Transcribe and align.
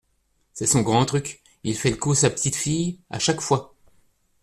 c’est 0.53 0.65
son 0.65 0.81
grand 0.81 1.05
truc, 1.05 1.43
il 1.63 1.77
fait 1.77 1.91
le 1.91 1.95
coup 1.95 2.13
à 2.13 2.15
sa 2.15 2.31
petite-fille 2.31 3.01
à 3.11 3.19
chaque 3.19 3.39
fois 3.39 3.75